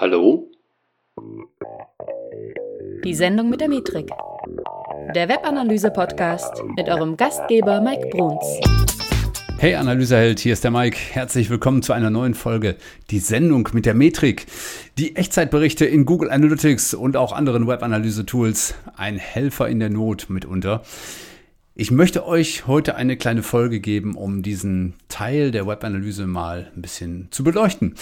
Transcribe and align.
Hallo? 0.00 0.50
Die 3.04 3.14
Sendung 3.14 3.50
mit 3.50 3.60
der 3.60 3.68
Metrik. 3.68 4.08
Der 5.14 5.28
Webanalyse-Podcast 5.28 6.62
mit 6.74 6.88
eurem 6.88 7.18
Gastgeber 7.18 7.82
Mike 7.82 8.08
Bruns. 8.08 8.46
Hey 9.58 9.74
Analyseheld, 9.74 10.40
hier 10.40 10.54
ist 10.54 10.64
der 10.64 10.70
Mike. 10.70 10.96
Herzlich 10.96 11.50
willkommen 11.50 11.82
zu 11.82 11.92
einer 11.92 12.08
neuen 12.08 12.32
Folge. 12.32 12.76
Die 13.10 13.18
Sendung 13.18 13.68
mit 13.74 13.84
der 13.84 13.92
Metrik. 13.92 14.46
Die 14.96 15.16
Echtzeitberichte 15.16 15.84
in 15.84 16.06
Google 16.06 16.30
Analytics 16.30 16.94
und 16.94 17.18
auch 17.18 17.34
anderen 17.34 17.66
Webanalyse-Tools. 17.66 18.76
Ein 18.96 19.18
Helfer 19.18 19.68
in 19.68 19.80
der 19.80 19.90
Not 19.90 20.30
mitunter. 20.30 20.82
Ich 21.74 21.90
möchte 21.90 22.26
euch 22.26 22.66
heute 22.66 22.96
eine 22.96 23.18
kleine 23.18 23.42
Folge 23.42 23.80
geben, 23.80 24.14
um 24.14 24.42
diesen 24.42 24.94
Teil 25.08 25.50
der 25.50 25.66
Webanalyse 25.66 26.26
mal 26.26 26.72
ein 26.74 26.80
bisschen 26.80 27.28
zu 27.30 27.44
beleuchten. 27.44 27.96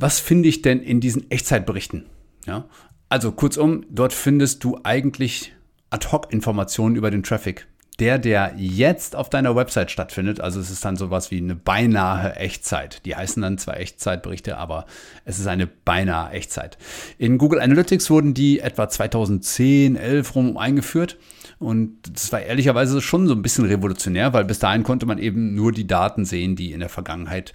Was 0.00 0.20
finde 0.20 0.48
ich 0.48 0.62
denn 0.62 0.80
in 0.80 1.00
diesen 1.00 1.28
Echtzeitberichten? 1.28 2.06
Ja, 2.46 2.66
also 3.08 3.32
kurzum, 3.32 3.84
dort 3.90 4.12
findest 4.12 4.62
du 4.62 4.78
eigentlich 4.84 5.52
Ad-Hoc-Informationen 5.90 6.94
über 6.94 7.10
den 7.10 7.24
Traffic. 7.24 7.66
Der, 7.98 8.20
der 8.20 8.54
jetzt 8.56 9.16
auf 9.16 9.28
deiner 9.28 9.56
Website 9.56 9.90
stattfindet, 9.90 10.40
also 10.40 10.60
es 10.60 10.70
ist 10.70 10.84
dann 10.84 10.96
sowas 10.96 11.32
wie 11.32 11.38
eine 11.38 11.56
beinahe 11.56 12.36
Echtzeit. 12.36 13.04
Die 13.06 13.16
heißen 13.16 13.42
dann 13.42 13.58
zwar 13.58 13.76
Echtzeitberichte, 13.76 14.56
aber 14.56 14.86
es 15.24 15.40
ist 15.40 15.48
eine 15.48 15.66
beinahe 15.66 16.30
Echtzeit. 16.30 16.78
In 17.18 17.38
Google 17.38 17.60
Analytics 17.60 18.08
wurden 18.08 18.34
die 18.34 18.60
etwa 18.60 18.88
2010, 18.88 19.96
11 19.96 20.34
rum 20.36 20.56
eingeführt. 20.58 21.18
Und 21.58 21.96
das 22.08 22.30
war 22.30 22.40
ehrlicherweise 22.40 23.00
schon 23.00 23.26
so 23.26 23.34
ein 23.34 23.42
bisschen 23.42 23.64
revolutionär, 23.64 24.32
weil 24.32 24.44
bis 24.44 24.60
dahin 24.60 24.84
konnte 24.84 25.06
man 25.06 25.18
eben 25.18 25.56
nur 25.56 25.72
die 25.72 25.88
Daten 25.88 26.24
sehen, 26.24 26.54
die 26.54 26.70
in 26.70 26.78
der 26.78 26.88
Vergangenheit 26.88 27.52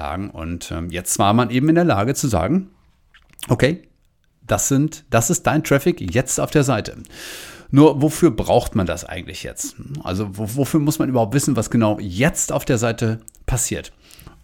lagen. 0.00 0.30
Und 0.30 0.70
ähm, 0.70 0.90
jetzt 0.90 1.18
war 1.18 1.34
man 1.34 1.50
eben 1.50 1.68
in 1.68 1.74
der 1.74 1.84
Lage 1.84 2.14
zu 2.14 2.26
sagen, 2.26 2.70
okay, 3.48 3.82
das 4.46 4.68
sind, 4.68 5.04
das 5.10 5.30
ist 5.30 5.46
dein 5.46 5.62
Traffic 5.62 6.00
jetzt 6.00 6.40
auf 6.40 6.50
der 6.50 6.64
Seite. 6.64 6.96
Nur 7.70 8.02
wofür 8.02 8.30
braucht 8.30 8.74
man 8.74 8.86
das 8.86 9.04
eigentlich 9.04 9.44
jetzt? 9.44 9.76
Also 10.02 10.28
wofür 10.32 10.80
muss 10.80 10.98
man 10.98 11.08
überhaupt 11.08 11.34
wissen, 11.34 11.54
was 11.54 11.70
genau 11.70 11.98
jetzt 12.00 12.50
auf 12.50 12.64
der 12.64 12.78
Seite 12.78 13.20
passiert? 13.46 13.92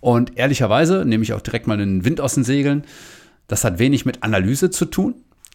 Und 0.00 0.36
ehrlicherweise 0.36 1.04
nehme 1.04 1.24
ich 1.24 1.32
auch 1.32 1.40
direkt 1.40 1.66
mal 1.66 1.78
den 1.78 2.04
Wind 2.04 2.20
aus 2.20 2.34
den 2.34 2.44
Segeln. 2.44 2.84
Das 3.48 3.64
hat 3.64 3.78
wenig 3.78 4.04
mit 4.04 4.22
Analyse 4.22 4.70
zu 4.70 4.84
tun 4.84 5.14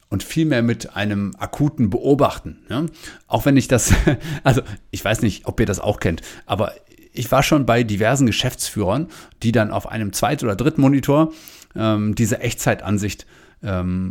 und 0.09 0.23
vielmehr 0.23 0.63
mit 0.63 0.95
einem 0.97 1.33
akuten 1.37 1.89
Beobachten. 1.89 2.57
Ja? 2.69 2.85
Auch 3.27 3.45
wenn 3.45 3.55
ich 3.55 3.69
das, 3.69 3.93
also 4.43 4.61
ich 4.89 5.05
weiß 5.05 5.21
nicht, 5.21 5.45
ob 5.45 5.59
ihr 5.59 5.65
das 5.65 5.79
auch 5.79 6.01
kennt, 6.01 6.21
aber 6.45 6.73
ich 7.13 7.31
war 7.31 7.43
schon 7.43 7.65
bei 7.65 7.83
diversen 7.83 8.25
Geschäftsführern, 8.25 9.07
die 9.43 9.51
dann 9.51 9.71
auf 9.71 9.87
einem 9.87 10.13
Zweit- 10.13 10.43
oder 10.43 10.55
Drittmonitor 10.55 11.33
ähm, 11.75 12.15
diese 12.15 12.39
Echtzeitansicht 12.39 13.25
ähm, 13.63 14.09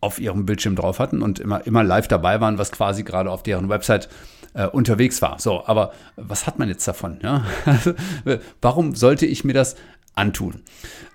auf 0.00 0.18
ihrem 0.18 0.44
Bildschirm 0.44 0.76
drauf 0.76 0.98
hatten 0.98 1.22
und 1.22 1.38
immer, 1.38 1.66
immer 1.66 1.82
live 1.82 2.08
dabei 2.08 2.40
waren, 2.40 2.58
was 2.58 2.72
quasi 2.72 3.04
gerade 3.04 3.30
auf 3.30 3.42
deren 3.42 3.68
Website 3.68 4.08
äh, 4.52 4.66
unterwegs 4.66 5.22
war. 5.22 5.38
So, 5.38 5.66
aber 5.66 5.92
was 6.16 6.46
hat 6.46 6.58
man 6.58 6.68
jetzt 6.68 6.86
davon? 6.86 7.18
Ja? 7.22 7.44
Warum 8.60 8.94
sollte 8.94 9.26
ich 9.26 9.44
mir 9.44 9.54
das 9.54 9.76
antun? 10.14 10.62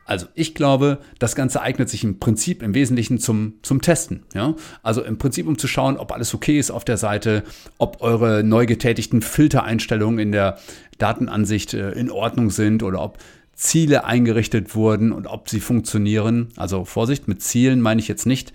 Also 0.05 0.25
ich 0.33 0.55
glaube, 0.55 1.00
das 1.19 1.36
Ganze 1.36 1.61
eignet 1.61 1.88
sich 1.88 2.03
im 2.03 2.19
Prinzip 2.19 2.64
im 2.64 2.73
Wesentlichen 2.73 3.19
zum, 3.19 3.59
zum 3.61 3.81
Testen. 3.81 4.23
Ja? 4.33 4.56
Also 4.81 5.03
im 5.03 5.19
Prinzip, 5.19 5.47
um 5.47 5.59
zu 5.59 5.67
schauen, 5.67 5.97
ob 5.97 6.11
alles 6.11 6.33
okay 6.33 6.58
ist 6.58 6.72
auf 6.72 6.83
der 6.83 6.97
Seite, 6.97 7.44
ob 7.78 8.02
eure 8.02 8.44
neu 8.44 8.66
getätigten 8.66 9.22
Filtereinstellungen 9.22 10.17
in 10.17 10.31
der 10.31 10.58
Datenansicht 10.97 11.75
äh, 11.75 11.91
in 11.91 12.09
Ordnung 12.09 12.50
sind 12.50 12.81
oder 12.81 13.03
ob 13.03 13.19
Ziele 13.53 14.06
eingerichtet 14.06 14.73
wurden 14.73 15.11
und 15.11 15.28
ob 15.28 15.47
sie 15.50 15.59
funktionieren. 15.59 16.47
Also 16.56 16.86
Vorsicht, 16.86 17.28
mit 17.28 17.44
Zielen 17.44 17.80
meine 17.80 18.02
ich 18.02 18.08
jetzt 18.08 18.25
nicht 18.25 18.52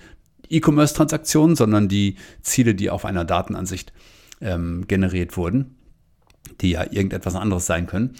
E-Commerce-Transaktionen, 0.49 1.57
sondern 1.57 1.89
die 1.89 2.17
Ziele, 2.43 2.75
die 2.75 2.91
auf 2.91 3.05
einer 3.05 3.25
Datenansicht 3.25 3.93
ähm, 4.41 4.87
generiert 4.89 5.37
wurden, 5.37 5.77
die 6.61 6.71
ja 6.71 6.85
irgendetwas 6.85 7.35
anderes 7.35 7.67
sein 7.67 7.87
können. 7.87 8.15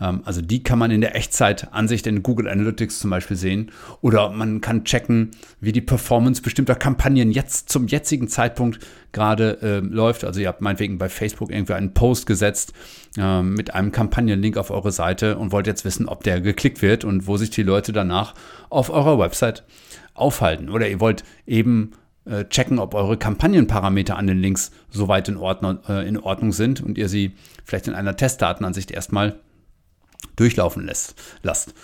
Ähm, 0.00 0.22
also 0.24 0.40
die 0.40 0.62
kann 0.62 0.78
man 0.78 0.90
in 0.90 1.00
der 1.00 1.14
Echtzeitansicht 1.14 2.06
in 2.06 2.22
Google 2.22 2.48
Analytics 2.48 2.98
zum 2.98 3.10
Beispiel 3.10 3.36
sehen. 3.36 3.70
Oder 4.00 4.30
man 4.30 4.60
kann 4.60 4.84
checken, 4.84 5.30
wie 5.60 5.72
die 5.72 5.80
Performance 5.80 6.42
bestimmter 6.42 6.74
Kampagnen 6.74 7.30
jetzt 7.30 7.68
zum 7.68 7.86
jetzigen 7.86 8.28
Zeitpunkt 8.28 8.80
gerade 9.12 9.58
äh, 9.62 9.78
läuft. 9.78 10.24
Also 10.24 10.40
ihr 10.40 10.48
habt 10.48 10.60
meinetwegen 10.60 10.98
bei 10.98 11.08
Facebook 11.08 11.50
irgendwie 11.50 11.74
einen 11.74 11.94
Post 11.94 12.26
gesetzt 12.26 12.72
äh, 13.16 13.42
mit 13.42 13.74
einem 13.74 13.92
Kampagnenlink 13.92 14.56
auf 14.56 14.70
eure 14.70 14.92
Seite 14.92 15.38
und 15.38 15.52
wollt 15.52 15.66
jetzt 15.66 15.84
wissen, 15.84 16.08
ob 16.08 16.24
der 16.24 16.40
geklickt 16.40 16.82
wird 16.82 17.04
und 17.04 17.26
wo 17.26 17.36
sich 17.36 17.50
die 17.50 17.62
Leute 17.62 17.92
danach 17.92 18.34
auf 18.70 18.90
eurer 18.90 19.18
Website 19.18 19.64
aufhalten. 20.14 20.68
Oder 20.68 20.88
ihr 20.88 21.00
wollt 21.00 21.24
eben 21.46 21.92
äh, 22.24 22.44
checken, 22.44 22.78
ob 22.78 22.94
eure 22.94 23.16
Kampagnenparameter 23.16 24.16
an 24.16 24.26
den 24.26 24.38
Links 24.38 24.70
soweit 24.90 25.28
in 25.28 25.36
Ordnung, 25.36 25.78
äh, 25.88 26.06
in 26.06 26.18
Ordnung 26.18 26.52
sind 26.52 26.82
und 26.82 26.98
ihr 26.98 27.08
sie 27.08 27.32
vielleicht 27.64 27.88
in 27.88 27.94
einer 27.94 28.16
Testdatenansicht 28.16 28.90
erstmal 28.90 29.40
durchlaufen 30.38 30.86
lässt, 30.86 31.14
lasst. 31.42 31.74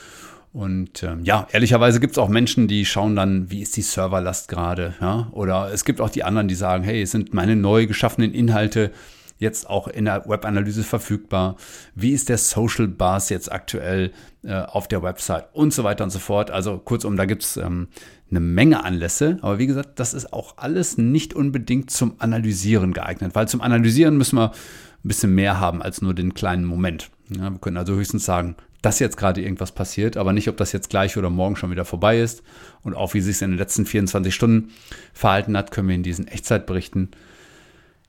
Und 0.54 1.02
ähm, 1.02 1.24
ja, 1.24 1.48
ehrlicherweise 1.50 1.98
gibt 1.98 2.12
es 2.12 2.18
auch 2.18 2.28
Menschen, 2.28 2.68
die 2.68 2.84
schauen 2.84 3.16
dann, 3.16 3.50
wie 3.50 3.62
ist 3.62 3.76
die 3.76 3.82
Serverlast 3.82 4.46
gerade. 4.46 4.94
Ja? 5.00 5.28
Oder 5.32 5.72
es 5.72 5.84
gibt 5.84 6.00
auch 6.00 6.10
die 6.10 6.22
anderen, 6.22 6.46
die 6.46 6.54
sagen, 6.54 6.84
hey, 6.84 7.04
sind 7.06 7.34
meine 7.34 7.56
neu 7.56 7.86
geschaffenen 7.86 8.32
Inhalte 8.32 8.92
jetzt 9.38 9.68
auch 9.68 9.88
in 9.88 10.04
der 10.04 10.28
Webanalyse 10.28 10.84
verfügbar? 10.84 11.56
Wie 11.96 12.12
ist 12.12 12.28
der 12.28 12.38
Social 12.38 12.86
Bars 12.86 13.30
jetzt 13.30 13.50
aktuell 13.50 14.12
äh, 14.44 14.54
auf 14.54 14.86
der 14.86 15.02
Website 15.02 15.48
und 15.54 15.72
so 15.72 15.82
weiter 15.82 16.04
und 16.04 16.10
so 16.10 16.20
fort? 16.20 16.52
Also 16.52 16.78
kurzum, 16.78 17.16
da 17.16 17.24
gibt 17.24 17.42
es 17.42 17.56
ähm, 17.56 17.88
eine 18.30 18.38
Menge 18.38 18.84
Anlässe. 18.84 19.38
Aber 19.42 19.58
wie 19.58 19.66
gesagt, 19.66 19.98
das 19.98 20.14
ist 20.14 20.32
auch 20.32 20.54
alles 20.56 20.98
nicht 20.98 21.34
unbedingt 21.34 21.90
zum 21.90 22.14
Analysieren 22.18 22.92
geeignet, 22.92 23.34
weil 23.34 23.48
zum 23.48 23.60
Analysieren 23.60 24.16
müssen 24.16 24.36
wir 24.36 24.50
ein 24.50 25.08
bisschen 25.08 25.34
mehr 25.34 25.58
haben 25.58 25.82
als 25.82 26.00
nur 26.00 26.14
den 26.14 26.34
kleinen 26.34 26.64
Moment. 26.64 27.10
Ja, 27.30 27.50
wir 27.50 27.58
können 27.58 27.76
also 27.76 27.94
höchstens 27.94 28.24
sagen, 28.24 28.56
dass 28.82 28.98
jetzt 28.98 29.16
gerade 29.16 29.40
irgendwas 29.40 29.72
passiert, 29.72 30.16
aber 30.16 30.32
nicht, 30.32 30.48
ob 30.48 30.56
das 30.56 30.72
jetzt 30.72 30.90
gleich 30.90 31.16
oder 31.16 31.30
morgen 31.30 31.56
schon 31.56 31.70
wieder 31.70 31.84
vorbei 31.84 32.20
ist. 32.20 32.42
Und 32.82 32.94
auch 32.94 33.14
wie 33.14 33.20
sich 33.20 33.36
es 33.36 33.42
in 33.42 33.52
den 33.52 33.58
letzten 33.58 33.86
24 33.86 34.34
Stunden 34.34 34.72
verhalten 35.14 35.56
hat, 35.56 35.70
können 35.70 35.88
wir 35.88 35.94
in 35.94 36.02
diesen 36.02 36.28
Echtzeitberichten 36.28 37.10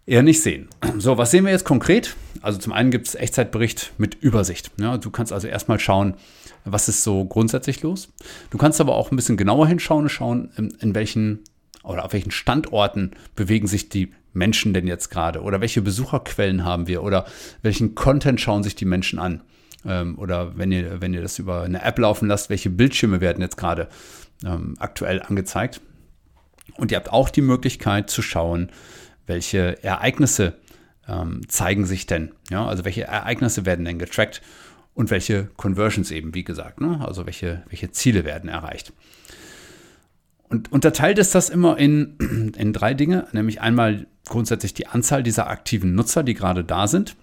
eher 0.05 0.21
nicht 0.21 0.41
sehen. 0.41 0.67
So, 0.97 1.17
was 1.17 1.31
sehen 1.31 1.45
wir 1.45 1.51
jetzt 1.51 1.65
konkret? 1.65 2.15
Also 2.41 2.59
zum 2.59 2.73
einen 2.73 2.91
gibt 2.91 3.07
es 3.07 3.15
Echtzeitbericht 3.15 3.93
mit 3.97 4.15
Übersicht. 4.15 4.71
Ja, 4.77 4.97
du 4.97 5.09
kannst 5.09 5.31
also 5.31 5.47
erstmal 5.47 5.79
schauen, 5.79 6.15
was 6.65 6.89
ist 6.89 7.03
so 7.03 7.25
grundsätzlich 7.25 7.81
los. 7.81 8.09
Du 8.49 8.57
kannst 8.57 8.81
aber 8.81 8.95
auch 8.95 9.11
ein 9.11 9.15
bisschen 9.15 9.37
genauer 9.37 9.67
hinschauen 9.67 10.03
und 10.03 10.09
schauen, 10.09 10.51
in, 10.57 10.71
in 10.81 10.95
welchen 10.95 11.43
oder 11.85 12.05
auf 12.05 12.13
welchen 12.13 12.31
Standorten 12.31 13.11
bewegen 13.35 13.67
sich 13.67 13.89
die 13.89 14.11
Menschen 14.33 14.73
denn 14.73 14.87
jetzt 14.87 15.09
gerade? 15.09 15.41
Oder 15.41 15.61
welche 15.61 15.81
Besucherquellen 15.81 16.65
haben 16.65 16.87
wir? 16.87 17.03
Oder 17.03 17.25
welchen 17.61 17.95
Content 17.95 18.41
schauen 18.41 18.63
sich 18.63 18.75
die 18.75 18.85
Menschen 18.85 19.19
an? 19.19 19.41
Ähm, 19.85 20.17
oder 20.17 20.57
wenn 20.57 20.71
ihr, 20.71 21.01
wenn 21.01 21.13
ihr 21.13 21.21
das 21.21 21.39
über 21.39 21.63
eine 21.63 21.81
App 21.81 21.97
laufen 21.99 22.27
lasst, 22.27 22.49
welche 22.49 22.69
Bildschirme 22.69 23.21
werden 23.21 23.41
jetzt 23.41 23.57
gerade 23.57 23.87
ähm, 24.43 24.75
aktuell 24.79 25.21
angezeigt? 25.21 25.81
Und 26.77 26.91
ihr 26.91 26.97
habt 26.97 27.11
auch 27.11 27.29
die 27.29 27.41
Möglichkeit 27.41 28.09
zu 28.09 28.21
schauen, 28.21 28.71
welche 29.27 29.81
Ereignisse 29.83 30.55
ähm, 31.07 31.41
zeigen 31.47 31.85
sich 31.85 32.05
denn? 32.05 32.31
Ja, 32.49 32.67
also 32.67 32.83
welche 32.85 33.03
Ereignisse 33.03 33.65
werden 33.65 33.85
denn 33.85 33.99
getrackt 33.99 34.41
und 34.93 35.11
welche 35.11 35.49
Conversions 35.57 36.11
eben, 36.11 36.33
wie 36.33 36.43
gesagt, 36.43 36.81
ne? 36.81 37.01
also 37.05 37.25
welche, 37.25 37.63
welche 37.69 37.91
Ziele 37.91 38.25
werden 38.25 38.49
erreicht. 38.49 38.93
Und 40.49 40.71
unterteilt 40.71 41.17
ist 41.17 41.35
das 41.35 41.49
immer 41.49 41.77
in, 41.77 42.53
in 42.57 42.73
drei 42.73 42.93
Dinge, 42.93 43.27
nämlich 43.31 43.61
einmal 43.61 44.07
grundsätzlich 44.27 44.73
die 44.73 44.87
Anzahl 44.87 45.23
dieser 45.23 45.47
aktiven 45.47 45.95
Nutzer, 45.95 46.23
die 46.23 46.33
gerade 46.33 46.63
da 46.63 46.87
sind. 46.87 47.15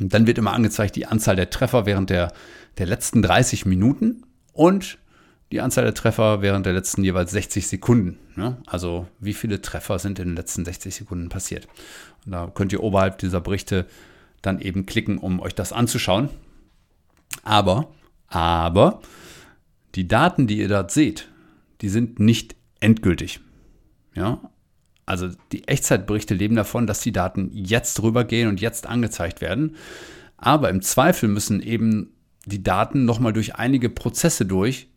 Und 0.00 0.12
dann 0.12 0.26
wird 0.26 0.38
immer 0.38 0.52
angezeigt 0.52 0.96
die 0.96 1.06
Anzahl 1.06 1.36
der 1.36 1.50
Treffer 1.50 1.86
während 1.86 2.10
der, 2.10 2.32
der 2.78 2.86
letzten 2.86 3.22
30 3.22 3.66
Minuten 3.66 4.24
und 4.52 4.98
die 5.52 5.60
Anzahl 5.60 5.84
der 5.84 5.94
Treffer 5.94 6.42
während 6.42 6.66
der 6.66 6.72
letzten 6.72 7.04
jeweils 7.04 7.30
60 7.30 7.68
Sekunden. 7.68 8.18
Ne? 8.34 8.56
Also 8.66 9.06
wie 9.20 9.34
viele 9.34 9.62
Treffer 9.62 9.98
sind 9.98 10.18
in 10.18 10.28
den 10.28 10.36
letzten 10.36 10.64
60 10.64 10.94
Sekunden 10.94 11.28
passiert. 11.28 11.68
Und 12.26 12.32
da 12.32 12.50
könnt 12.52 12.72
ihr 12.72 12.82
oberhalb 12.82 13.18
dieser 13.18 13.40
Berichte 13.40 13.86
dann 14.42 14.60
eben 14.60 14.86
klicken, 14.86 15.18
um 15.18 15.40
euch 15.40 15.54
das 15.54 15.72
anzuschauen. 15.72 16.28
Aber, 17.44 17.88
aber, 18.28 19.00
die 19.94 20.08
Daten, 20.08 20.46
die 20.46 20.58
ihr 20.58 20.68
dort 20.68 20.90
seht, 20.90 21.28
die 21.80 21.88
sind 21.88 22.20
nicht 22.20 22.56
endgültig. 22.80 23.40
Ja, 24.14 24.50
also 25.06 25.28
die 25.52 25.68
Echtzeitberichte 25.68 26.34
leben 26.34 26.56
davon, 26.56 26.86
dass 26.86 27.00
die 27.00 27.12
Daten 27.12 27.50
jetzt 27.52 28.02
rübergehen 28.02 28.48
und 28.48 28.60
jetzt 28.60 28.86
angezeigt 28.86 29.40
werden. 29.40 29.76
Aber 30.36 30.70
im 30.70 30.82
Zweifel 30.82 31.28
müssen 31.28 31.60
eben 31.60 32.12
die 32.46 32.62
Daten 32.62 33.04
nochmal 33.04 33.32
durch 33.32 33.56
einige 33.56 33.88
Prozesse 33.88 34.46
durch, 34.46 34.88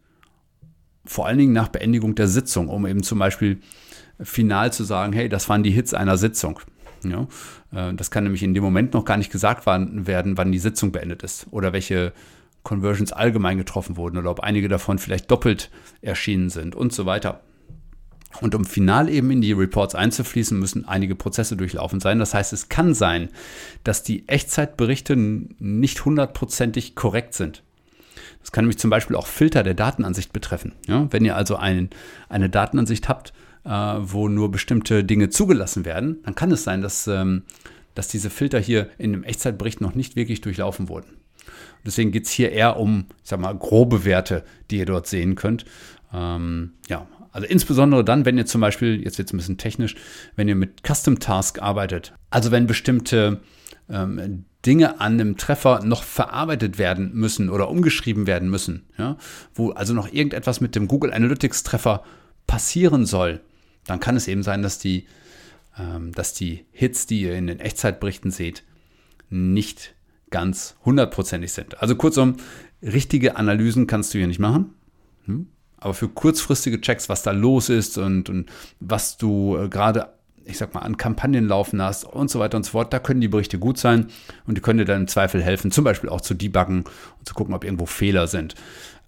vor 1.05 1.25
allen 1.25 1.37
Dingen 1.37 1.53
nach 1.53 1.69
Beendigung 1.69 2.15
der 2.15 2.27
Sitzung, 2.27 2.67
um 2.67 2.85
eben 2.85 3.03
zum 3.03 3.19
Beispiel 3.19 3.59
final 4.19 4.73
zu 4.73 4.83
sagen, 4.83 5.13
hey, 5.13 5.29
das 5.29 5.47
waren 5.47 5.63
die 5.63 5.71
Hits 5.71 5.93
einer 5.93 6.17
Sitzung. 6.17 6.59
Ja, 7.03 7.27
äh, 7.71 7.93
das 7.93 8.11
kann 8.11 8.23
nämlich 8.23 8.43
in 8.43 8.53
dem 8.53 8.63
Moment 8.63 8.93
noch 8.93 9.05
gar 9.05 9.17
nicht 9.17 9.31
gesagt 9.31 9.65
werden, 9.65 10.37
wann 10.37 10.51
die 10.51 10.59
Sitzung 10.59 10.91
beendet 10.91 11.23
ist 11.23 11.47
oder 11.51 11.71
welche 11.71 12.13
Conversions 12.67 13.13
allgemein 13.13 13.57
getroffen 13.57 13.95
wurden 13.95 14.17
oder 14.17 14.29
ob 14.29 14.41
einige 14.41 14.67
davon 14.67 14.99
vielleicht 14.99 15.31
doppelt 15.31 15.71
erschienen 16.01 16.49
sind 16.49 16.75
und 16.75 16.91
so 16.91 17.05
weiter. 17.05 17.39
Und 18.41 18.55
um 18.55 18.65
final 18.65 19.07
eben 19.07 19.31
in 19.31 19.39
die 19.39 19.53
Reports 19.53 19.95
einzufließen, 19.95 20.59
müssen 20.59 20.85
einige 20.85 21.15
Prozesse 21.15 21.55
durchlaufen 21.55 22.01
sein. 22.01 22.19
Das 22.19 22.33
heißt, 22.33 22.51
es 22.51 22.67
kann 22.67 22.93
sein, 22.93 23.29
dass 23.85 24.03
die 24.03 24.27
Echtzeitberichte 24.27 25.15
nicht 25.15 26.03
hundertprozentig 26.03 26.93
korrekt 26.95 27.35
sind. 27.35 27.63
Das 28.41 28.51
kann 28.51 28.65
nämlich 28.65 28.79
zum 28.79 28.89
Beispiel 28.89 29.15
auch 29.15 29.27
Filter 29.27 29.63
der 29.63 29.73
Datenansicht 29.73 30.33
betreffen. 30.33 30.73
Ja, 30.87 31.07
wenn 31.09 31.23
ihr 31.23 31.37
also 31.37 31.55
ein, 31.55 31.89
eine 32.27 32.49
Datenansicht 32.49 33.07
habt, 33.07 33.31
äh, 33.63 33.69
wo 33.69 34.27
nur 34.27 34.51
bestimmte 34.51 35.05
Dinge 35.05 35.29
zugelassen 35.29 35.85
werden, 35.85 36.17
dann 36.23 36.35
kann 36.35 36.51
es 36.51 36.65
sein, 36.65 36.81
dass, 36.81 37.07
ähm, 37.07 37.43
dass 37.95 38.09
diese 38.09 38.29
Filter 38.29 38.59
hier 38.59 38.89
in 38.97 39.13
dem 39.13 39.23
Echtzeitbericht 39.23 39.79
noch 39.79 39.95
nicht 39.95 40.17
wirklich 40.17 40.41
durchlaufen 40.41 40.89
wurden. 40.89 41.15
Deswegen 41.85 42.11
geht 42.11 42.25
es 42.25 42.31
hier 42.31 42.51
eher 42.51 42.77
um, 42.77 43.05
ich 43.23 43.29
sag 43.29 43.39
mal, 43.39 43.55
grobe 43.55 44.05
Werte, 44.05 44.43
die 44.69 44.77
ihr 44.77 44.85
dort 44.85 45.07
sehen 45.07 45.35
könnt. 45.35 45.65
Ähm, 46.13 46.73
ja, 46.87 47.07
also 47.31 47.47
insbesondere 47.47 48.03
dann, 48.03 48.25
wenn 48.25 48.37
ihr 48.37 48.45
zum 48.45 48.61
Beispiel, 48.61 49.03
jetzt 49.03 49.17
wird 49.17 49.29
es 49.29 49.33
ein 49.33 49.37
bisschen 49.37 49.57
technisch, 49.57 49.95
wenn 50.35 50.47
ihr 50.47 50.55
mit 50.55 50.81
Custom 50.85 51.19
Task 51.19 51.61
arbeitet. 51.61 52.13
Also 52.29 52.51
wenn 52.51 52.67
bestimmte 52.67 53.41
ähm, 53.89 54.45
Dinge 54.65 54.99
an 54.99 55.13
einem 55.13 55.37
Treffer 55.37 55.83
noch 55.83 56.03
verarbeitet 56.03 56.77
werden 56.77 57.11
müssen 57.13 57.49
oder 57.49 57.69
umgeschrieben 57.69 58.27
werden 58.27 58.49
müssen, 58.49 58.85
ja, 58.97 59.17
wo 59.53 59.69
also 59.71 59.93
noch 59.93 60.11
irgendetwas 60.11 60.61
mit 60.61 60.75
dem 60.75 60.87
Google 60.87 61.13
Analytics 61.13 61.63
Treffer 61.63 62.03
passieren 62.47 63.05
soll, 63.05 63.41
dann 63.85 63.99
kann 63.99 64.15
es 64.15 64.27
eben 64.27 64.43
sein, 64.43 64.61
dass 64.61 64.79
die, 64.79 65.05
ähm, 65.77 66.11
dass 66.13 66.33
die 66.33 66.65
Hits, 66.71 67.05
die 67.05 67.21
ihr 67.21 67.35
in 67.35 67.47
den 67.47 67.59
Echtzeitberichten 67.59 68.31
seht, 68.31 68.63
nicht 69.29 69.95
ganz 70.29 70.75
hundertprozentig 70.85 71.51
sind. 71.51 71.81
Also 71.81 71.95
kurzum, 71.95 72.37
richtige 72.81 73.35
Analysen 73.37 73.87
kannst 73.87 74.13
du 74.13 74.17
hier 74.17 74.27
nicht 74.27 74.39
machen. 74.39 74.73
Hm? 75.25 75.47
Aber 75.77 75.93
für 75.93 76.09
kurzfristige 76.09 76.81
Checks, 76.81 77.09
was 77.09 77.23
da 77.23 77.31
los 77.31 77.69
ist 77.69 77.97
und, 77.97 78.29
und 78.29 78.49
was 78.79 79.17
du 79.17 79.57
äh, 79.57 79.69
gerade, 79.69 80.09
ich 80.45 80.57
sag 80.57 80.73
mal, 80.73 80.81
an 80.81 80.97
Kampagnen 80.97 81.47
laufen 81.47 81.81
hast 81.81 82.03
und 82.03 82.31
so 82.31 82.39
weiter 82.39 82.57
und 82.57 82.63
so 82.63 82.71
fort, 82.71 82.91
da 82.91 82.99
können 82.99 83.21
die 83.21 83.27
Berichte 83.27 83.59
gut 83.59 83.77
sein 83.77 84.07
und 84.47 84.57
die 84.57 84.61
können 84.61 84.79
dir 84.79 84.85
dann 84.85 85.01
im 85.01 85.07
Zweifel 85.07 85.41
helfen, 85.41 85.71
zum 85.71 85.83
Beispiel 85.83 86.09
auch 86.09 86.21
zu 86.21 86.33
debuggen 86.33 86.79
und 87.19 87.27
zu 87.27 87.33
gucken, 87.35 87.53
ob 87.53 87.63
irgendwo 87.63 87.85
Fehler 87.85 88.27
sind. 88.27 88.55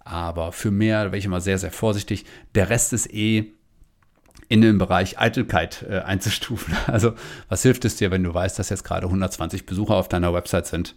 Aber 0.04 0.52
für 0.52 0.70
mehr 0.70 1.06
wäre 1.06 1.18
ich 1.18 1.24
immer 1.24 1.40
sehr, 1.40 1.58
sehr 1.58 1.72
vorsichtig. 1.72 2.24
Der 2.54 2.70
Rest 2.70 2.92
ist 2.92 3.12
eh 3.12 3.52
in 4.50 4.60
den 4.60 4.78
Bereich 4.78 5.18
Eitelkeit 5.18 5.86
äh, 5.88 6.00
einzustufen. 6.00 6.74
Also 6.86 7.12
was 7.48 7.62
hilft 7.62 7.84
es 7.84 7.96
dir, 7.96 8.10
wenn 8.10 8.24
du 8.24 8.34
weißt, 8.34 8.58
dass 8.58 8.68
jetzt 8.68 8.82
gerade 8.82 9.06
120 9.06 9.64
Besucher 9.64 9.94
auf 9.94 10.08
deiner 10.08 10.34
Website 10.34 10.66
sind? 10.66 10.96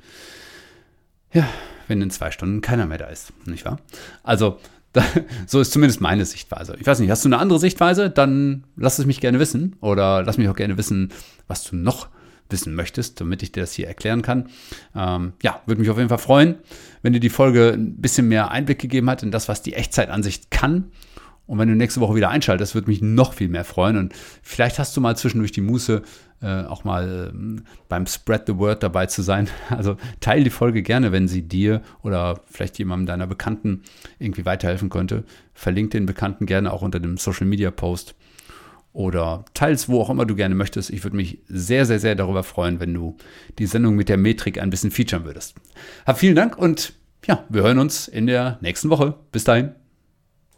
Ja, 1.31 1.47
wenn 1.87 2.01
in 2.01 2.09
zwei 2.09 2.31
Stunden 2.31 2.61
keiner 2.61 2.87
mehr 2.87 2.97
da 2.97 3.05
ist, 3.05 3.31
nicht 3.45 3.63
wahr? 3.63 3.79
Also 4.23 4.59
da, 4.93 5.03
so 5.45 5.61
ist 5.61 5.71
zumindest 5.71 6.01
meine 6.01 6.25
Sichtweise. 6.25 6.75
Ich 6.79 6.87
weiß 6.87 6.99
nicht, 6.99 7.11
hast 7.11 7.23
du 7.25 7.29
eine 7.29 7.37
andere 7.37 7.59
Sichtweise? 7.59 8.09
Dann 8.09 8.63
lass 8.75 8.97
es 8.97 9.05
mich 9.05 9.21
gerne 9.21 9.39
wissen 9.39 9.75
oder 9.81 10.23
lass 10.23 10.39
mich 10.39 10.49
auch 10.49 10.55
gerne 10.55 10.77
wissen, 10.77 11.11
was 11.47 11.63
du 11.63 11.75
noch 11.75 12.07
wissen 12.49 12.73
möchtest, 12.73 13.21
damit 13.21 13.43
ich 13.43 13.51
dir 13.51 13.61
das 13.61 13.73
hier 13.73 13.87
erklären 13.87 14.23
kann. 14.23 14.49
Ähm, 14.95 15.33
ja, 15.43 15.61
würde 15.67 15.79
mich 15.79 15.91
auf 15.91 15.97
jeden 15.97 16.09
Fall 16.09 16.17
freuen, 16.17 16.55
wenn 17.03 17.13
dir 17.13 17.19
die 17.19 17.29
Folge 17.29 17.73
ein 17.75 18.01
bisschen 18.01 18.27
mehr 18.27 18.49
Einblick 18.49 18.79
gegeben 18.79 19.09
hat 19.11 19.21
in 19.21 19.29
das, 19.29 19.47
was 19.47 19.61
die 19.61 19.75
Echtzeitansicht 19.75 20.49
kann 20.49 20.91
und 21.45 21.59
wenn 21.59 21.67
du 21.67 21.75
nächste 21.75 21.99
Woche 21.99 22.15
wieder 22.15 22.29
einschaltest, 22.29 22.73
würde 22.73 22.89
mich 22.89 23.01
noch 23.01 23.33
viel 23.33 23.49
mehr 23.49 23.65
freuen. 23.65 23.97
Und 23.97 24.13
vielleicht 24.41 24.79
hast 24.79 24.95
du 24.95 25.01
mal 25.01 25.17
zwischendurch 25.17 25.51
die 25.51 25.61
Muße, 25.61 26.01
äh, 26.41 26.63
auch 26.63 26.83
mal 26.85 27.33
äh, 27.33 27.61
beim 27.89 28.07
Spread 28.07 28.43
the 28.47 28.57
Word 28.57 28.81
dabei 28.81 29.07
zu 29.07 29.21
sein. 29.21 29.49
Also 29.69 29.97
teile 30.19 30.45
die 30.45 30.49
Folge 30.49 30.83
gerne, 30.83 31.11
wenn 31.11 31.27
sie 31.27 31.41
dir 31.41 31.81
oder 32.01 32.39
vielleicht 32.49 32.79
jemandem 32.79 33.07
deiner 33.07 33.27
Bekannten 33.27 33.83
irgendwie 34.19 34.45
weiterhelfen 34.45 34.89
könnte. 34.89 35.25
Verlink 35.53 35.91
den 35.91 36.05
Bekannten 36.05 36.45
gerne 36.45 36.71
auch 36.71 36.81
unter 36.81 36.99
dem 36.99 37.17
Social 37.17 37.47
Media 37.47 37.71
Post 37.71 38.15
oder 38.93 39.43
teils 39.53 39.89
wo 39.89 39.99
auch 39.99 40.09
immer 40.09 40.25
du 40.25 40.35
gerne 40.35 40.55
möchtest. 40.55 40.91
Ich 40.91 41.03
würde 41.03 41.17
mich 41.17 41.39
sehr, 41.47 41.85
sehr, 41.85 41.99
sehr 41.99 42.15
darüber 42.15 42.43
freuen, 42.43 42.79
wenn 42.79 42.93
du 42.93 43.17
die 43.59 43.65
Sendung 43.65 43.95
mit 43.95 44.07
der 44.07 44.17
Metrik 44.17 44.61
ein 44.61 44.69
bisschen 44.69 44.91
featuren 44.91 45.25
würdest. 45.25 45.55
Hab 46.05 46.19
vielen 46.19 46.35
Dank 46.35 46.57
und 46.57 46.93
ja, 47.25 47.43
wir 47.49 47.63
hören 47.63 47.79
uns 47.79 48.07
in 48.07 48.27
der 48.27 48.59
nächsten 48.61 48.89
Woche. 48.89 49.15
Bis 49.31 49.43
dahin. 49.43 49.82